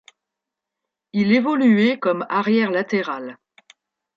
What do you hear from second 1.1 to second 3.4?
Il évoluait comme arrière latéral.